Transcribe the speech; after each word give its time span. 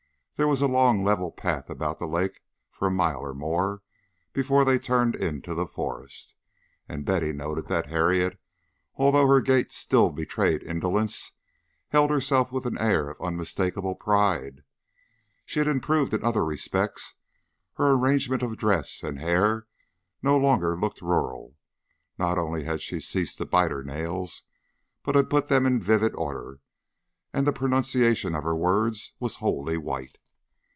There 0.37 0.47
was 0.47 0.59
a 0.63 0.67
long 0.67 1.03
level 1.03 1.31
path 1.31 1.69
about 1.69 1.99
the 1.99 2.07
lake 2.07 2.41
for 2.71 2.87
a 2.87 2.89
mile 2.91 3.19
or 3.19 3.31
more 3.35 3.83
before 4.33 4.65
they 4.65 4.79
turned 4.79 5.13
into 5.15 5.53
the 5.53 5.67
forest, 5.67 6.33
and 6.89 7.05
Betty 7.05 7.31
noted 7.31 7.67
that 7.67 7.89
Harriet, 7.91 8.39
although 8.95 9.27
her 9.27 9.39
gait 9.39 9.71
still 9.71 10.09
betrayed 10.09 10.63
indolence, 10.63 11.33
held 11.89 12.09
herself 12.09 12.51
with 12.51 12.65
an 12.65 12.79
air 12.79 13.07
of 13.07 13.21
unmistakable 13.21 13.93
pride. 13.93 14.63
She 15.45 15.59
had 15.59 15.67
improved 15.67 16.11
in 16.11 16.23
other 16.23 16.43
respects; 16.43 17.13
her 17.75 17.91
arrangement 17.91 18.41
of 18.41 18.57
dress 18.57 19.03
and 19.03 19.19
hair 19.19 19.67
no 20.23 20.39
longer 20.39 20.75
looked 20.75 21.03
rural, 21.03 21.53
she 21.55 21.93
not 22.17 22.39
only 22.39 22.63
had 22.63 22.81
ceased 22.81 23.37
to 23.37 23.45
bite 23.45 23.69
her 23.69 23.83
nails, 23.83 24.41
but 25.03 25.13
had 25.13 25.29
put 25.29 25.49
them 25.49 25.67
in 25.67 25.79
vivid 25.79 26.15
order, 26.15 26.61
and 27.31 27.45
the 27.45 27.53
pronunciation 27.53 28.33
of 28.33 28.43
her 28.43 28.55
words 28.55 29.13
was 29.19 29.35
wholly 29.35 29.77
white. 29.77 30.17